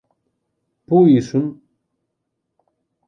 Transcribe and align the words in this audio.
Πού 0.85 1.05
ήσουν; 1.07 1.61